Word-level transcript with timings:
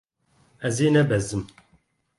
Ez 0.67 0.75
ê 0.85 0.89
nebezim. 0.93 1.43